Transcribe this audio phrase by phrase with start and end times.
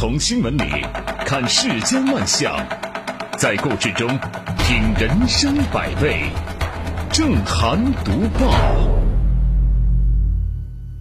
[0.00, 0.62] 从新闻里
[1.26, 2.56] 看世间万象，
[3.36, 4.06] 在故事中
[4.58, 6.22] 品人生百味。
[7.10, 8.48] 正涵读报，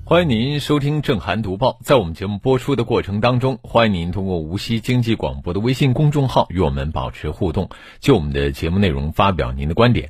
[0.03, 1.77] 欢迎您收听正涵读报。
[1.83, 7.69] 在我们节目播出的过程当中，欢迎您通过无锡经济广播的微信公众号与我们保持互动，
[7.99, 10.09] 就我们的节目内容发表您的观点。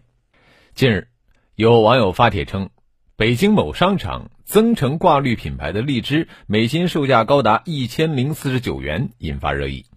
[0.75, 1.09] 近日，
[1.55, 2.69] 有网友发帖称，
[3.18, 9.88] 北京某商场增城挂绿品牌的荔枝每斤售价高达一千零四十九元，引发热议。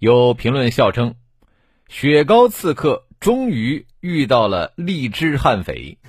[0.00, 1.14] 有评论笑称
[1.88, 5.98] ：“雪糕刺客终于遇到了荔枝悍匪。”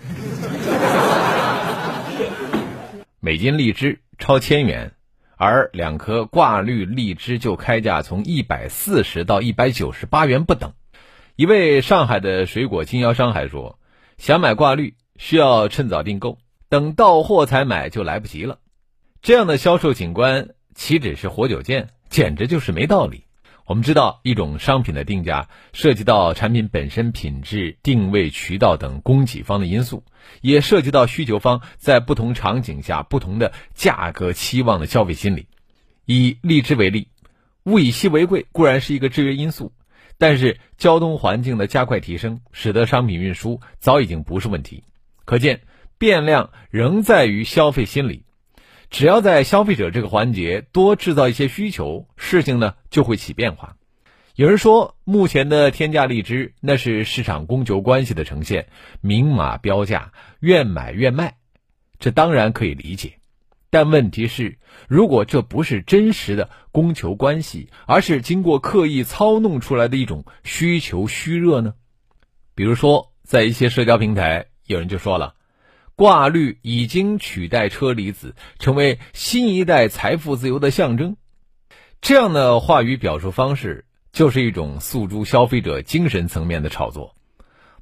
[3.21, 4.93] 每斤荔枝超千元，
[5.37, 10.73] 而两颗挂绿荔枝就开价从一百四十到一百九十八元不等。
[11.35, 13.77] 一位上海的水果经销商还说。
[14.17, 16.37] 想买挂绿，需要趁早订购，
[16.69, 18.59] 等到货才买就来不及了。
[19.21, 23.23] 这样的销售景观岂止是活久见，简直就是没道理。
[23.65, 30.03] 我们知道，一种商品的定价涉及到产品本身品质、定位、渠道等供给方的因素，
[30.41, 35.47] 也涉及到需求方在不同场景下不同的价格期望的消费心理。
[36.05, 37.07] 以荔枝为例，
[37.63, 39.71] 物以稀为贵固然是一个制约因素。
[40.19, 44.83] 但是交通环境的加快提升，使得商品运输早已经不是问题。
[45.25, 45.61] 可见
[45.97, 48.23] 变量仍在于消费心理。
[48.89, 53.75] 只要在消费者这个环节多制造一些需求，事情呢就会起变化。
[54.35, 58.67] 有人说，目前的天价荔枝那是市场供求关系的呈现，
[59.01, 61.37] 明码标价，愿买愿卖，
[61.99, 63.19] 这当然可以理解。
[63.69, 71.73] 但问题是，如果这不是真实的供求关系，而是经过刻意操弄出来的一种需求虚热呢？
[72.55, 75.35] 比如说，在一些社交平台，有人就说了，
[75.95, 81.15] 挂绿已经取代车厘子，成为新一代财富自由的象征。
[82.01, 87.15] 这样的话语表述方式，就是一种诉诸消费者精神层面的炒作，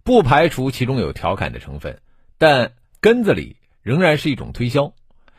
[0.03, 1.99] 不排除其中有调侃的成分，
[2.38, 4.93] 但根子里仍然是一种推销。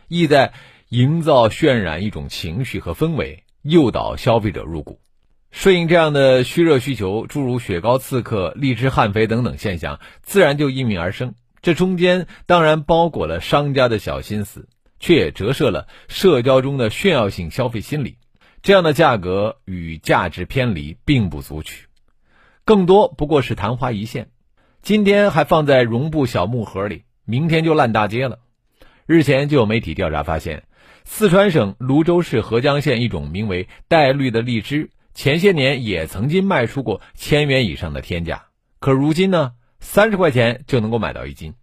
[0.09, 0.53] 意在
[0.89, 5.01] 营造、渲染一种情绪和氛围，诱导消费者入股，
[5.51, 11.35] 顺应这样的虚热需求，诸如雪糕刺客、荔枝悍匪等等现象，自然就应运而生。
[11.65, 14.69] 这中间当然包裹了商家的小心思，
[15.01, 18.19] 却也折射了社交中的炫耀性消费心理。
[18.61, 21.87] 这样的价格与价值偏离并不足取，
[22.67, 24.29] 更多不过是昙花一现。
[24.83, 28.41] 今天还放在绒布小木盒里，明天就烂大街了。
[29.07, 30.65] 日前就有媒体调查发现，
[31.07, 38.49] 四川省泸州市合江县一种名为“带绿”的荔枝，前些年也曾经卖出过千元以上的天价，
[38.81, 39.53] 可如今呢，
[39.85, 41.55] 三十块钱就能够买到一斤。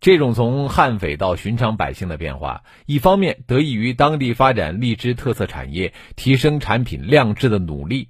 [0.00, 8.08] 这种从悍匪到寻常百姓的变化，一方面得益于当地发展荔枝特色产业、提升产品量质的努力，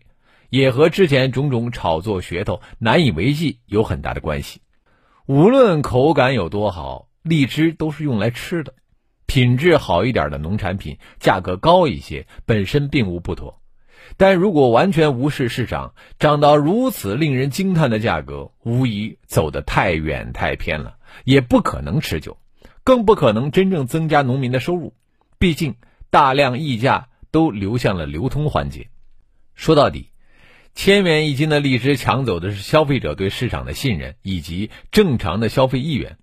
[0.50, 4.60] 也和之前种种炒作噱头难以为继有很大的关系。
[5.26, 7.08] 无论口感有多好。
[7.22, 8.72] 荔枝都是用来吃的，
[9.26, 13.59] 品质好一点的农产品，价格高一些，本身并无不妥。
[14.16, 22.36] 但如果完全无视市场，涨到如此令人惊叹的价格，无疑走得太远太偏了，也不可能持久，
[22.84, 24.94] 更不可能真正增加农民的收入。
[25.38, 25.76] 毕竟
[26.10, 28.88] 大量溢价都流向了流通环节。
[29.54, 30.10] 说到底，
[30.74, 36.18] 千元一斤的荔枝抢走的是消费者对市场的信任以及正常的消费意愿。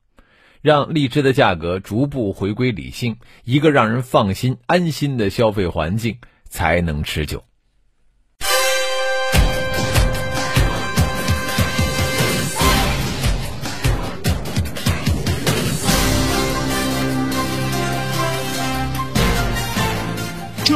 [0.61, 6.17] 让荔枝的价格逐步回归理性，一个让人放心安心的消费环境
[6.49, 7.43] 才能持久。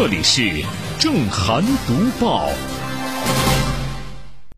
[0.01, 0.65] 这里是
[0.97, 2.49] 正涵读报。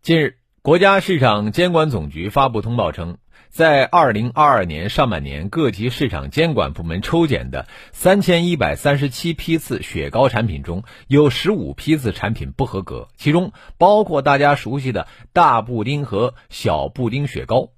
[0.00, 3.18] 近日，国家市场监管总局发布通报称。
[3.50, 17.68] 在二零二二年上半年，各级市场监管部门抽检的三千一百三十七批次雪糕产品中，有十五批次产品不合格，其中包括大家熟悉的大布丁和小布丁雪糕。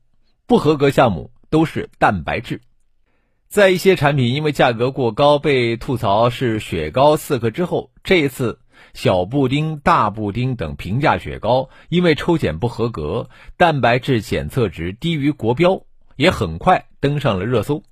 [0.46, 2.60] 不合格项目都是蛋白质。
[3.48, 8.60] 在一些产品因为价格过高被吐槽是雪糕刺客之后，这一次。
[8.92, 15.82] 小布丁、大布丁等平价雪糕，因为抽检不合格，蛋白质检测值低于国标，
[16.16, 17.82] 也很快登上了热搜。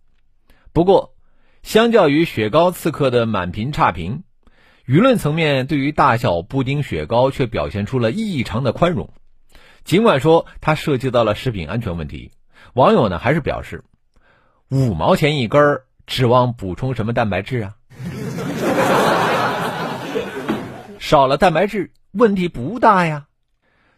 [0.73, 1.15] 不过，
[1.62, 4.25] 相较于雪糕刺客的满屏差评，
[4.87, 9.11] 舆论层面对于大小布丁雪糕却表现出了异常的宽容。
[9.85, 12.31] 尽管说它涉及到了食品安全问题，
[12.75, 13.85] 网友呢还是表示，
[14.75, 17.76] 五毛钱一根儿，指望补充什么蛋白质啊？
[20.99, 23.26] 少了蛋白质，问题不大呀。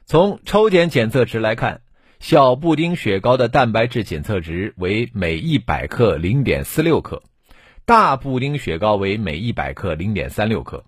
[0.04, 1.80] 从抽检检测值来看，
[2.20, 7.22] 小布丁雪糕的蛋白质检测值为每一百克零点四六克，
[7.86, 10.84] 大布丁雪糕为每一百克零点三六克，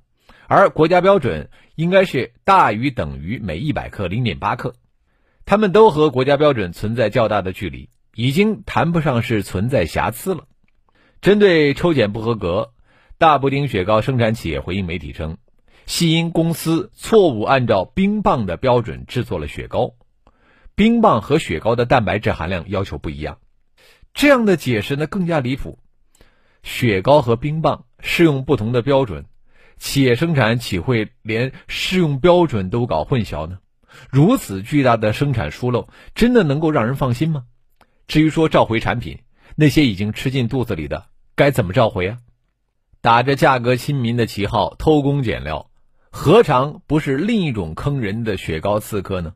[0.49, 4.75] 而国家标准应该是大于等于每一百克零点八克。
[5.47, 7.89] 它们都和国家标准存在较大的距离，
[8.19, 10.49] 已经谈不上是存在瑕疵了。
[11.21, 12.73] 针对抽检不合格，
[13.17, 15.37] 大布丁雪糕生产企业回应媒体称，
[15.87, 19.95] 系因公司错误按照冰棒的标准制作了雪糕，
[20.75, 23.39] 冰棒和雪糕的蛋白质含量要求不一样。
[24.15, 25.79] 这样的解释呢更加离谱，
[26.65, 29.27] 雪糕和冰棒适用不同的标准，
[29.77, 33.61] 企业生产岂会连适用标准都搞混淆呢？
[34.11, 37.45] 如此巨大的生产疏漏，真的能够让人放心吗？
[38.09, 39.19] 至于说召回产品，
[39.55, 42.17] 那些已经吃进肚子里的，该怎么召回啊？
[43.03, 45.71] 打着价格亲民的旗号偷工减料，
[46.11, 49.35] 何尝不是另一种坑人的雪糕刺客呢？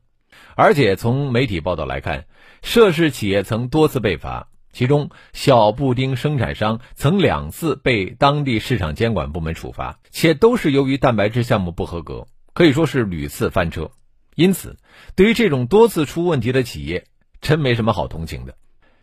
[0.56, 2.24] 而且从媒体报道来看，
[2.62, 13.90] 涉事企业曾多次被罚，其中小布丁生产商曾两次被当地市场监管部门处罚，且都是由于蛋白质项目不合格，可以说是屡次翻车。
[14.34, 14.78] 因此，
[15.14, 17.04] 对于这种多次出问题的企业，
[17.42, 18.54] 真没什么好同情的。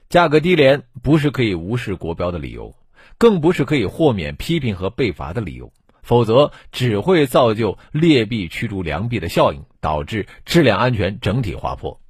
[0.10, 2.74] 价格低廉不是可以无视国标的理由，
[3.20, 5.72] 更不是可以豁免批评和被罚的理由。
[6.02, 12.02] 否则，只会造就劣币驱逐良币的效应，导致质量安全整体滑坡。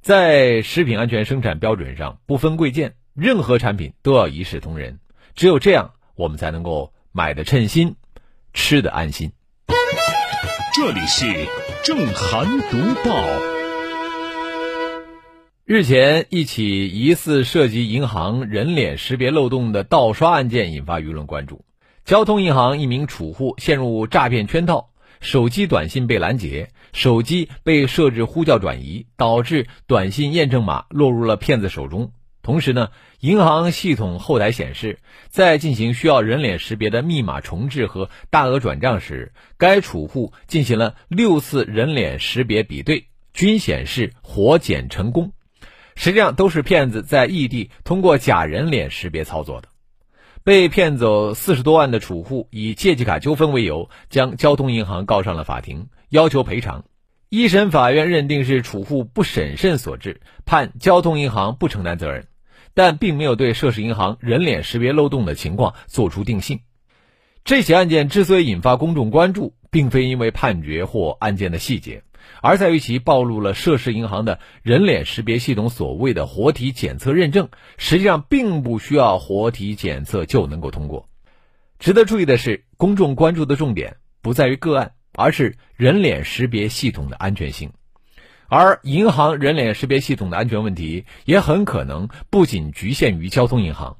[0.00, 4.98] 在食品安全生产标准上，不分贵贱，任何产品都要一视同仁。
[5.36, 7.94] 只有这样，我们才能够买的称心，
[8.54, 9.30] 吃的安心。
[10.74, 11.46] 这里是
[11.84, 13.55] 正涵读报。
[15.68, 21.64] 日前，一起疑似涉及银行人脸识别漏洞的盗刷案件引发舆论关注。
[22.04, 32.12] 交通银行一名储户陷入诈骗圈套，手机短信被拦截，手机被设置呼叫转移，导致短信验证码落入了骗子手中。
[32.44, 45.32] 同时呢，银行系统后台显示，在进行需要人脸识别的密码重置和大额转账时，该储户进行了六次人脸识别比对，均显示活检成功。
[45.96, 49.68] 实际上都是骗子在异地通过假人脸识别操作的。
[50.44, 56.84] 被骗走四十多万的储户以借记卡纠纷为由，将交通银行告上了法庭，要求赔偿。
[57.28, 62.28] 一审法院认定是储户不审慎所致，判交通银行不承担责任。
[62.74, 66.60] 但并没有对涉事银行人脸识别漏洞的情况作出定性。
[67.42, 72.02] 这起案件之所以引发公众关注，并非因为判决或案件的细节，
[72.42, 81.08] 而在于其暴露了涉事银行的人脸识别系统所谓的活体检测认证，实际上并不需要活体检测就能够通过。
[81.78, 87.72] 值得注意的是，公众关注的重点不在于个案，而是人脸识别系统的安全性。
[88.48, 93.96] 而银行人脸识别系统的安全问题也很可能不仅局限于交通银行。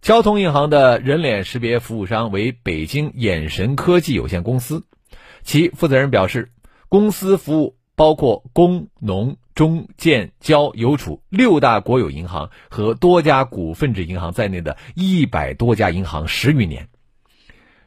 [0.00, 4.86] 交通银行的人脸识别服务商为北京眼神科技有限公司，
[5.42, 6.50] 其负责人表示，
[6.88, 16.88] 公司服务包括工农中建交邮储六大国有银行和多家股份制银行在内的一百多家银行十余年。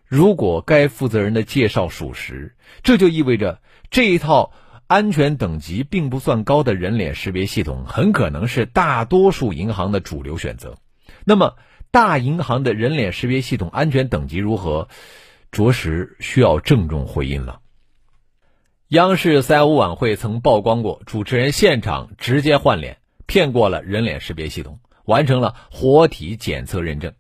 [0.05, 3.59] 如果该负责人的介绍属实，这就意味着
[3.89, 4.51] 这一套。
[4.87, 10.75] 安全等级并不算高的人脸识别系统，很可能是大多数银行的主流选择。
[11.23, 11.55] 那么，
[11.91, 14.89] 大银行的人脸识别系统安全等级如何？
[15.49, 17.60] 着实需要郑重回应了。
[18.91, 27.13] 央视三幺五晚会曾曝光过，主持人现场直接换脸，骗过了人脸识别系统，完成了活体检测认证。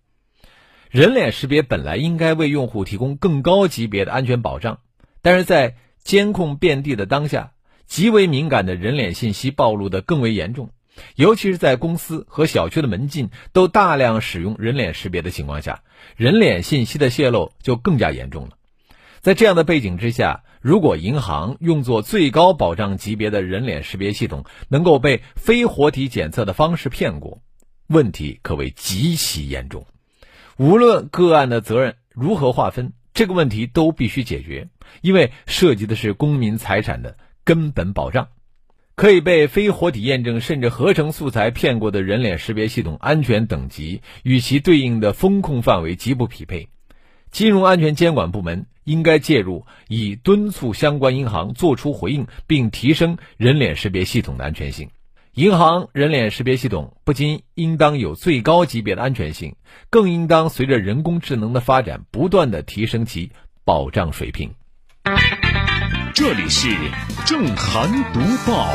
[0.89, 4.79] 人脸识别本来应该为用户提供更高级别的安全保障，
[5.21, 7.53] 但是在监控遍地的当下。
[7.87, 10.71] 极为敏感的人脸信息暴露的更为严重，
[11.15, 15.83] 尤其是在公司和小区的门禁都大量使用人脸识别的情况下，
[16.17, 18.57] 人脸信息的泄露就更加严重了。
[19.21, 27.41] 在这样的背景之下，如果银行用作最高保障级别的人脸识别系统能够被非活体检测的方式骗过，
[27.87, 29.85] 问题可谓极其严重。
[30.57, 34.69] 无论个案的责任如何划分，这个问题都必须解决，
[35.01, 37.15] 因为涉及的是公民财产的。
[37.43, 38.27] 根本保障，
[38.93, 46.69] 可以被非活体验证甚至合成素材骗过的人脸识别系统安全等级与其对应的风控范围极不匹配。
[47.31, 54.89] 金融安全监管部门应该介入，以敦促相关银行作出回应，并提升人脸识别系统的安全性。
[55.33, 59.55] 银行人脸识别系统不仅应当有最高级别的安全性，
[59.89, 63.31] 更应当随着人工智能的发展，不断的提升其
[63.63, 64.53] 保障水平。
[66.13, 66.67] 这里是
[67.25, 68.67] 正涵读报。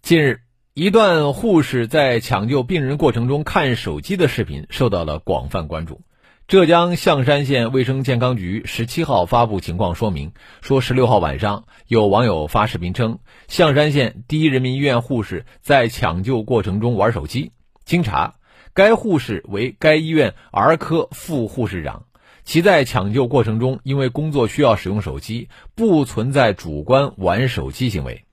[0.00, 0.42] 近日，
[0.74, 6.02] 一段护士在抢救病人过程中看手机的视频受到了广泛关注。
[6.48, 17.52] 浙江象山县卫生健康局十七号发布情况说明，说十六号晚上有网友发视频称，象山县第一人民医院护士在抢救过程中玩手机。
[17.86, 18.34] 经查，
[18.74, 22.04] 该护士为该医院儿科副护士长，
[22.44, 28.24] 其在抢救过程中因为工作需要使用手机，不存在主观玩手机行为。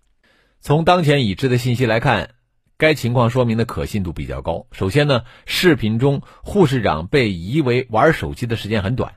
[0.59, 2.31] 从当前已知的信息来看。
[2.79, 4.65] 该情况说明的可信度比较高。
[4.71, 9.15] 首先呢，视频中护士长被疑为玩手机的时间很短，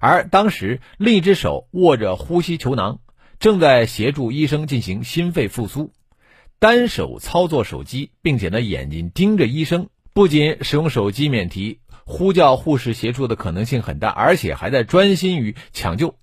[0.00, 2.98] 而当时另一只手握着呼吸球囊，
[3.38, 5.92] 正在协助医生进行心肺复苏，
[6.58, 16.16] 单手操作手机，并且呢眼睛盯着医生，不仅使用手机免提，呼叫护士协助的可能性很大，而且还在专心于抢救。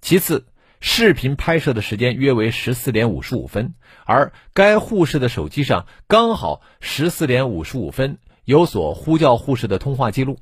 [0.00, 0.46] 其次。
[0.80, 10.38] 视频拍摄的时间约为十四点五十五分，而该护士的手机上刚好十四点五十五分有所呼叫护士的通话记录。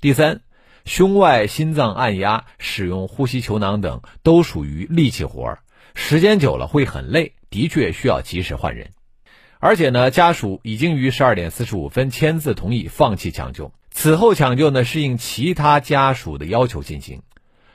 [0.00, 0.40] 第三，
[0.84, 5.58] 胸外心脏按压、使用呼吸球囊等都属于力气活儿，
[5.94, 8.92] 时间久了会很累，的确需要及时换人。
[9.60, 17.22] 而且呢，家属已经于十二点四十五分签字同意放弃抢救，此后抢救呢是应其他家属的要求进行。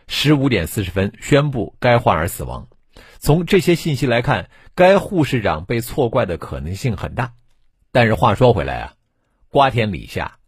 [0.07, 2.67] 十五点四十分宣布该患儿死亡。
[3.19, 7.33] 从这些信息来看，该护士长被错怪的可能性很大。
[7.91, 8.93] 但是话说回来啊，
[9.49, 10.39] 瓜田李下，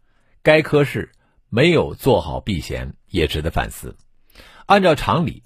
[0.42, 1.12] 该科室
[1.48, 3.96] 没有做好避嫌，也值得反思。
[4.66, 5.44] 按照常理，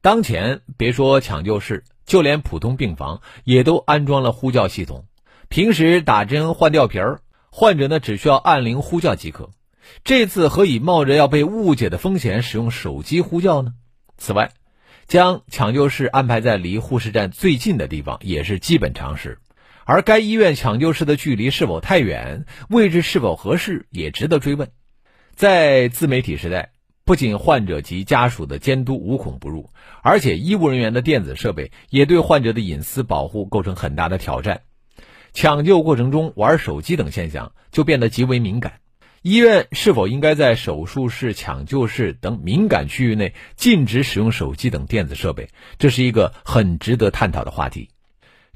[0.00, 5.06] 当前别说抢救室，就连普通病房也都安装了呼叫系统。
[5.48, 9.50] 平时打针换吊瓶儿，患者呢只需要按铃呼叫即可。
[10.04, 13.74] 这次何以冒着要被误解的风险使用手机呼叫呢？
[14.16, 14.52] 此外，
[15.06, 19.38] 将抢救室安排在离护士站最近的地方也是基本常识。
[19.84, 24.70] 而该医院抢救室的距离是否太远，位置是否合适，也值得追问。
[25.34, 26.70] 在自媒体时代，
[27.04, 29.70] 不仅患者及家属的监督无孔不入，
[30.02, 34.60] 而且医务人员的电子设备也对患者的隐私保护构成很大的挑战。
[35.32, 38.74] 抢救过程中玩手机等现象就变得极为敏感。
[39.22, 45.48] 医院是否应该在手术室、抢救室等敏感区域内禁止使用手机等电子设备？
[45.78, 47.88] 这是一个很值得探讨的话题。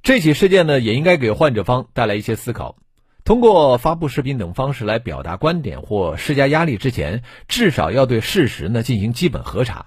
[0.02, 2.78] 这起事件呢，也应该给患者方带来一些思考。
[3.22, 9.86] 通过发布视频等方式来表达观点或施加压力之前，至少要对事实呢进行基本核查。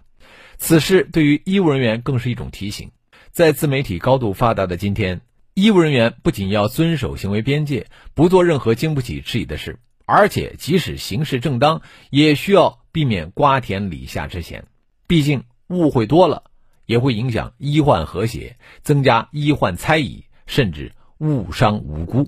[0.57, 2.91] 此事对于医务人员更是一种提醒。
[3.31, 5.19] 在自媒体高度发达的今天，
[5.55, 9.77] 医务人员不仅要遵守行为边界，不做任何经不起质疑的事。
[10.11, 14.65] 而且，即使行事正当，也需要避免瓜田李下之嫌。
[15.05, 16.45] 毕竟，误会多了，
[16.87, 22.27] 也会影响医患和谐，增加医患猜疑，甚至误伤无辜。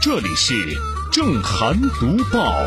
[0.00, 0.54] 这里是
[1.12, 2.66] 正涵读报。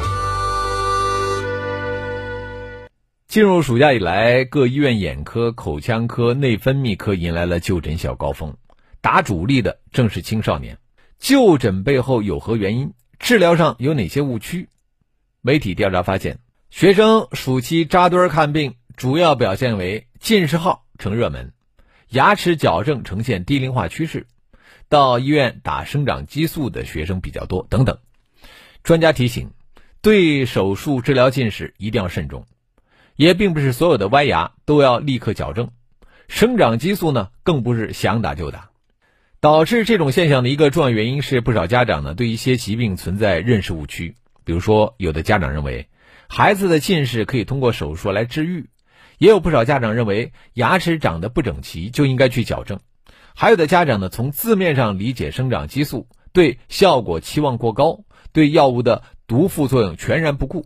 [3.28, 8.56] 进入暑假以来，各医院眼科、口腔科、内分泌科迎来了就诊小高峰，
[9.02, 10.78] 打主力的正是青少年。
[11.20, 12.94] 就诊背后有何原因？
[13.18, 14.70] 治疗上有哪些误区？
[15.42, 21.54] 媒体调查发现，学生暑期扎堆看病，主要表现为近视号成热门，
[22.10, 24.28] 牙齿矫正呈现低龄化趋势，
[24.90, 27.98] 到医院打生长激素的学生比较多等等。
[28.84, 29.52] 专家提醒，
[30.02, 32.46] 对手术治疗近视一定要慎重，
[33.16, 35.72] 也并不是所有的歪牙都要立刻矫正，
[36.28, 38.70] 生长激素呢更不是想打就打。
[39.46, 44.16] 导致这种现象的一个重要原因是，不少家长呢对一些疾病存在认识误区。
[44.44, 45.88] 比如说，有的家长认为
[46.28, 48.72] 孩子的近视可以通过手术来治愈，
[49.20, 52.80] 也有不少家长认为牙齿长得不整齐就应该去矫正。
[53.36, 58.00] 还有的家长呢从字面上理解生长激素，对效果期望过高，
[58.34, 60.66] 对药物的毒副作用全然不顾。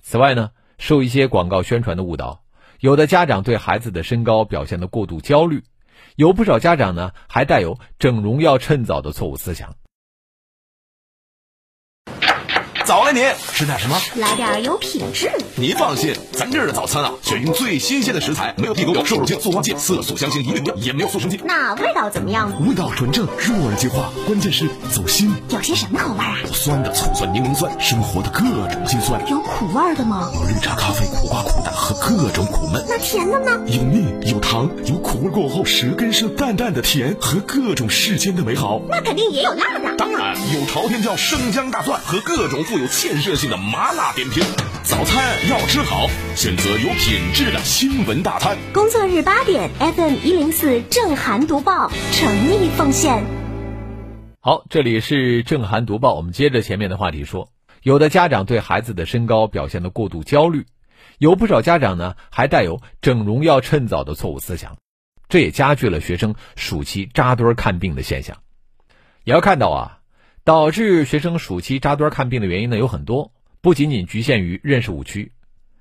[0.00, 2.44] 此外呢，受一些广告宣传的误导，
[2.80, 5.64] 有的家长对孩子的身高表现的过度焦虑。
[6.16, 9.74] 有不少家长呢，还带有整容要趁早的错误思想。
[12.86, 14.00] 早了，您吃点什么？
[14.14, 15.28] 来点有品质。
[15.56, 21.40] 您放心，咱这儿的早餐啊，选用最新鲜的食材，没有地沟油、瘦肉精、塑化剂、色素、香精一律不要，也没有塑身剂。
[21.42, 22.48] 那味道怎么样？
[22.64, 25.34] 味道纯正，入耳即化，关键是走心。
[25.48, 26.36] 有些什么口味啊？
[26.46, 29.20] 有酸的，醋酸、柠檬酸，生活的各种辛酸。
[29.28, 30.30] 有苦味的吗？
[30.32, 32.84] 有绿茶、咖啡、苦瓜、苦胆和各种苦闷。
[32.88, 33.50] 那甜的呢？
[33.66, 38.80] 有蜜，有糖，有苦味过后舌根上淡淡的甜和各种世间的美好。
[38.88, 39.96] 那肯定也有辣的。
[39.96, 42.75] 当然有朝天椒、生姜、大蒜和各种副。
[42.76, 44.42] 富有建设性的麻辣点评。
[44.82, 48.54] 早餐要吃好，选择有品质的新闻大餐。
[48.74, 53.24] 工作日八点，FM 一零四正涵读报诚意奉献。
[54.42, 57.48] 好，这里是正涵读报，我们接着前面的话题说，
[57.80, 60.66] 有的家长对孩子的身高表现的过度焦虑，
[61.16, 64.76] 有不少家长呢还带有整容要趁早的错误思想，
[65.30, 68.36] 这也加剧了学生暑期扎堆看病的现象。
[69.24, 69.95] 也要看到啊，
[70.46, 73.32] 导致学生暑期扎堆看病的原因呢有很多。
[73.60, 75.32] 不仅仅局限于认识误区，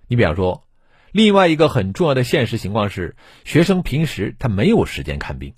[0.08, 0.66] 你比方说，
[1.12, 5.54] 另外一个很重要的现实情况是，学生平时他没有时间看病，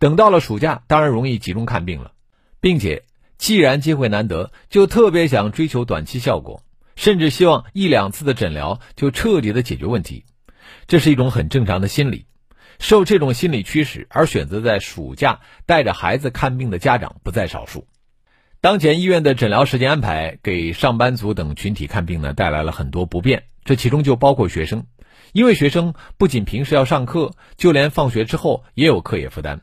[0.00, 2.10] 等到了暑假，当然容易集中看病了，
[2.60, 3.04] 并且
[3.38, 6.64] 既然机会难得，就特别想追求短期效果，
[6.96, 10.24] 甚至希望一两次的诊疗就彻底的解决问题，
[10.88, 12.26] 这是一种很正常的心理。
[12.80, 17.86] 受这种心理驱使而选择在暑假带着孩子看病的家长不在少数。
[18.62, 23.44] 当前医院的诊疗时间安排给上班族等群体看病呢，带来了很多不便。
[23.64, 24.84] 这其中就包括学生，
[25.32, 29.62] 因为学生不仅平时要上课，就连放学之后也有课业负担，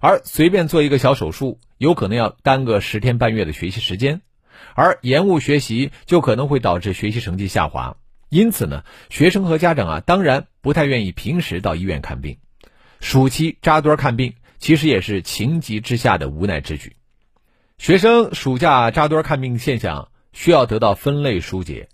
[0.00, 4.22] 而随便做一个小手术，有可能要耽搁十天半月的学习时间，
[4.74, 7.96] 而延误学习就可能会导致学习成绩下滑。
[8.28, 12.38] 因此呢，学生和家长啊，当然不太愿意平时到医院看病，
[12.98, 16.96] 暑期扎堆看病，其实也是情急之下的无奈之举。
[17.82, 21.88] 学生暑假扎堆看病现象需要得到分类疏解。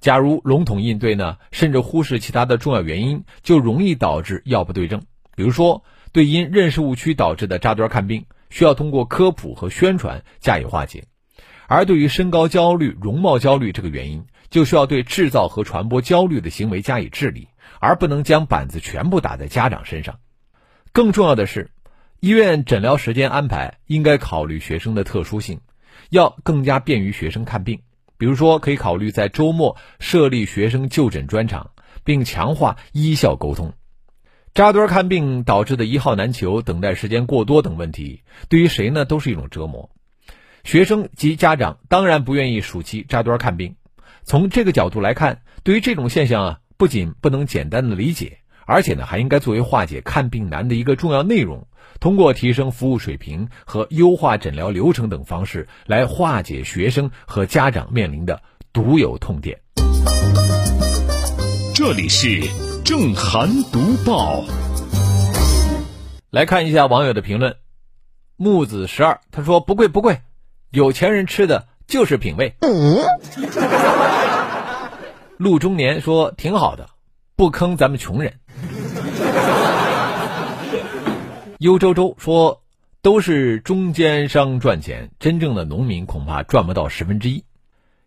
[0.00, 5.02] 假如笼统应对呢，甚至忽视其他的重要原因，就容易导致药不对症。
[5.36, 11.02] 比如说，对因认识误区导致的扎堆看病，需要通过科普和宣传加以化解；
[11.66, 17.48] 而对于身高焦虑、容貌焦虑这个原因，就需要对制造和传播焦虑的行为加以治理，
[17.80, 20.20] 而不能将板子全部打在家长身上。
[20.94, 21.70] 更重要的是。
[22.20, 25.60] 医院诊疗时间安排应该考虑学生的特殊性，
[26.10, 27.82] 要更加便于学生看病。
[28.16, 31.70] 比如说，可以考虑在周末设立学生就诊专场，
[32.02, 33.72] 并强化医校沟通。
[34.52, 39.90] 扎堆看病导致的一号难求、等待时间过多等问题，对于谁呢都是一种折磨。
[40.64, 43.76] 学生及家长当然不愿意暑期扎堆看病。
[44.24, 48.38] 从这个角度来看，对于这种现象啊，不仅不能简单的理解。
[48.66, 51.68] 而且呢，还应该作为化解看病难的一个重要内容，
[52.00, 58.40] 通过提升服务水平和优化诊疗流程等方式来化解学生和家长面临的
[58.72, 59.60] 独有痛点。
[61.74, 62.42] 这里是
[62.84, 64.44] 正涵读报，
[66.30, 67.56] 来看一下网友的评论。
[68.36, 70.20] 木子十二他说：“不贵不贵，
[70.70, 72.54] 有钱人吃的就是品味。”
[75.36, 76.90] 陆中年说：“挺好的，
[77.34, 78.34] 不坑咱们穷人。”
[81.58, 82.62] 幽州州说
[83.02, 87.42] ：“都是中间商赚钱，真正的农民恐怕赚不到十分之一。”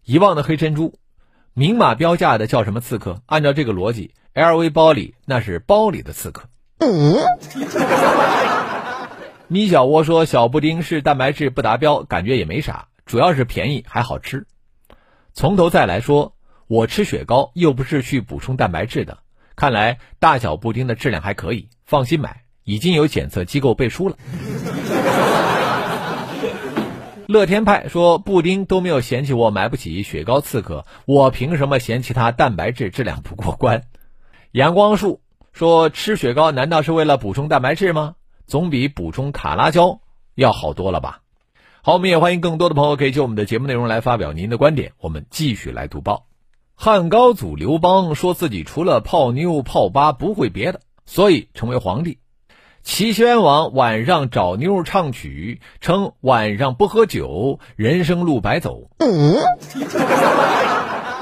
[0.06, 0.94] 遗忘的黑珍珠，
[1.54, 3.22] 明码标价的叫什么刺客？
[3.26, 6.48] 按照这个逻辑，LV 包里那是包里的刺客。
[6.80, 7.18] 嗯
[9.50, 14.48] 米小窝说：“小布丁是蛋白质不达标，感觉也没啥，主要是便宜还好吃。”
[15.36, 16.36] 从头再来说，
[16.68, 19.18] 我吃雪糕又不是去补充蛋白质的，
[19.58, 22.44] 看来大小布丁的质量还可以，放心买。
[22.63, 24.15] 已经有检测机构背书了。
[27.28, 33.84] 乐天派说：“布丁都没有嫌弃我买不起雪糕刺客，我凭什么嫌弃它蛋白质质量不过关？”
[34.52, 35.21] 阳光树
[35.54, 38.15] 说：“吃雪糕难道是为了补充蛋白质吗？
[38.47, 40.02] 总比补充卡拉胶
[40.36, 41.21] 要好多了吧？”
[41.84, 44.91] 好，我们也欢迎更多的朋友可以就我们的节目内容来发表您的观点。
[45.00, 46.26] 我们继续来读报。
[46.76, 52.17] 汉高祖刘邦说自己除了泡妞泡吧不会别的，所以成为皇帝。
[52.84, 58.89] 齐宣王晚上找妞唱曲，称晚上不喝酒，人生路白走。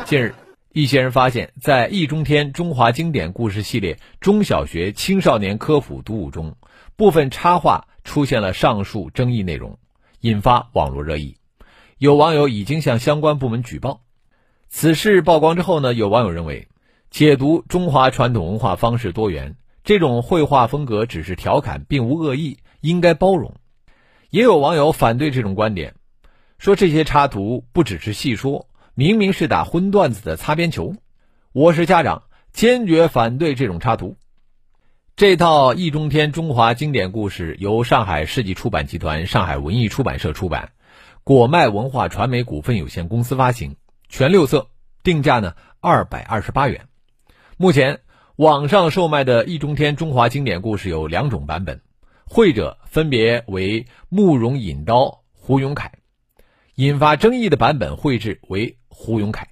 [0.05, 0.35] 近日，
[0.71, 6.55] 一些人发现，在《易中天中华经典故事系列》中小学青少年科普读物中，
[6.95, 9.77] 部分插画出现了上述争议内容，
[10.21, 11.35] 引发网络热议。
[11.97, 14.01] 有网友已经向相关部门举报。
[14.69, 16.69] 此事曝光之后呢，有网友认为，
[17.11, 19.57] 解读中华传统文化方式多元。
[19.89, 23.55] 这种绘画风格只是调侃，并无恶意，应该包容。
[24.29, 25.95] 也有网友反对这种观点，
[26.59, 30.93] 说这些插图不只是戏说，明明是打荤段子的擦边球。
[31.53, 32.21] 我是家长，
[32.53, 34.15] 坚决反对这种插图。
[35.15, 40.69] 这套《易中天中华经典故事》由上海世纪出版集团、上海文艺出版社出版，
[41.23, 43.75] 果麦文化传媒股份有限公司发行，
[44.07, 44.67] 全六色，
[45.01, 46.85] 定价呢二百二十八元。
[47.57, 48.01] 目前。
[48.39, 51.81] 网上售卖的《易中天中华经典故事》有两种版本，
[52.23, 55.91] 绘者分别为慕容引刀、胡永凯，
[56.75, 59.49] 引发争议的版本绘制为胡永凯。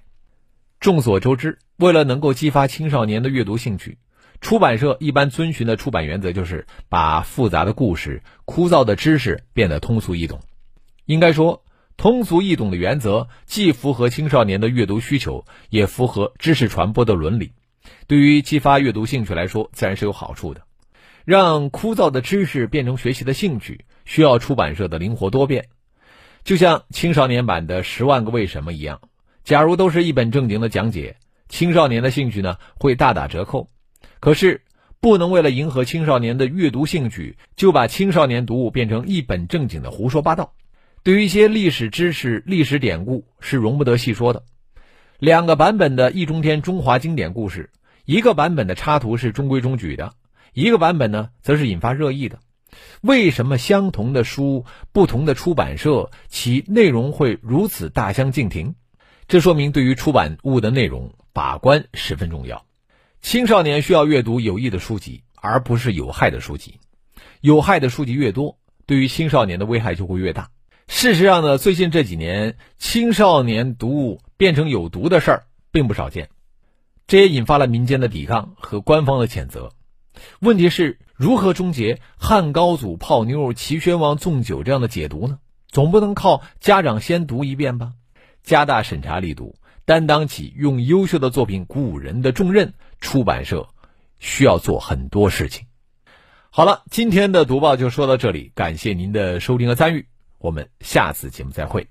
[0.80, 3.98] 众所周知，为了能够激发青少年的阅读兴趣，
[4.40, 10.40] 出版社一般遵循的出版原则就是把复杂的故事、枯燥的知识变得通俗易懂。
[11.04, 11.62] 应该说，
[11.98, 17.52] 通俗易懂的原则既符合青少年的阅读需求，也符合知识传播的伦理。
[18.06, 20.62] 对于激发阅读兴趣来说，自然是有好处的。
[21.24, 25.66] 让枯燥的知识变成学习的兴趣，需要出版社的灵活多变。
[26.42, 29.00] 就像青少年版的《十万个为什么》一样，
[29.44, 31.16] 假如都是一本正经的讲解，
[31.48, 33.68] 青少年的兴趣呢会大打折扣。
[34.20, 34.62] 可是，
[35.00, 40.54] 不能为了迎合青少年的阅读兴趣，就把青少年读物变成一本正经的胡说八道。
[41.02, 44.44] 对于一些历史知识、历史典故，是容不得细说的。
[45.18, 47.70] 两个版本的易中天中华经典故事，
[48.08, 50.14] 一个版本的插图是中规中矩的。
[50.54, 52.38] 一个版本呢，则是引发热议的。
[53.02, 58.76] 为什么相同的书，不同的出版社，其内容会如此大相径庭？
[59.26, 62.64] 这说明对于出版物的内容把关十分重要。
[63.20, 66.80] 青少年需要阅读有益的书籍，而不是有害的书籍。
[67.42, 70.48] 有害的书籍越多，对于青少年的危害就会越大。
[70.86, 76.30] 事实上呢，最近这几年，青少年读物变成有毒的事儿并不少见，
[77.08, 79.72] 这也引发了民间的抵抗和官方的谴责。
[80.40, 85.38] 问题是如何终结汉高祖泡妞、齐宣王纵酒这样的解读呢？
[85.68, 87.94] 总不能靠家长先读一遍吧？
[88.42, 89.54] 加大审查力度，
[89.86, 93.68] 担当起用优秀的作品鼓舞人的重任，出版社
[94.18, 95.66] 需要做很多事情。
[96.50, 100.06] 好了，今天的读报就说到这里，感谢您的收听和参与，
[100.38, 101.88] 我们下次节目再会。